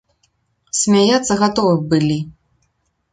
[0.79, 2.17] Смяяцца гатовы б былі.